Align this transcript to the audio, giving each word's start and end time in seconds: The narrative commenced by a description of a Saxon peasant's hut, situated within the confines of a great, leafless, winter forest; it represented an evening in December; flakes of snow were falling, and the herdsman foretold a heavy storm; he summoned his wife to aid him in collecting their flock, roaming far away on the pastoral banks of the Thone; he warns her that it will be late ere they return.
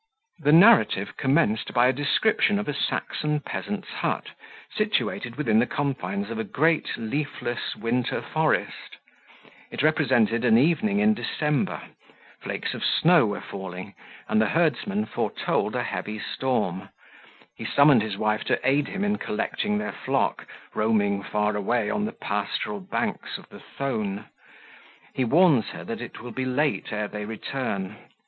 The 0.39 0.51
narrative 0.51 1.15
commenced 1.15 1.75
by 1.75 1.85
a 1.85 1.93
description 1.93 2.57
of 2.57 2.67
a 2.67 2.73
Saxon 2.73 3.39
peasant's 3.39 3.89
hut, 3.89 4.29
situated 4.73 5.35
within 5.35 5.59
the 5.59 5.67
confines 5.67 6.31
of 6.31 6.39
a 6.39 6.43
great, 6.43 6.97
leafless, 6.97 7.75
winter 7.75 8.19
forest; 8.19 8.97
it 9.69 9.83
represented 9.83 10.43
an 10.43 10.57
evening 10.57 10.99
in 11.01 11.13
December; 11.13 11.83
flakes 12.41 12.73
of 12.73 12.83
snow 12.83 13.27
were 13.27 13.41
falling, 13.41 13.93
and 14.27 14.41
the 14.41 14.49
herdsman 14.49 15.05
foretold 15.05 15.75
a 15.75 15.83
heavy 15.83 16.17
storm; 16.17 16.89
he 17.55 17.63
summoned 17.63 18.01
his 18.01 18.17
wife 18.17 18.43
to 18.45 18.59
aid 18.67 18.87
him 18.87 19.03
in 19.03 19.19
collecting 19.19 19.77
their 19.77 19.93
flock, 19.93 20.47
roaming 20.73 21.21
far 21.21 21.55
away 21.55 21.91
on 21.91 22.05
the 22.05 22.11
pastoral 22.11 22.79
banks 22.79 23.37
of 23.37 23.47
the 23.49 23.59
Thone; 23.77 24.25
he 25.13 25.23
warns 25.23 25.67
her 25.67 25.83
that 25.83 26.01
it 26.01 26.21
will 26.21 26.31
be 26.31 26.45
late 26.45 26.91
ere 26.91 27.07
they 27.07 27.23
return. 27.23 27.97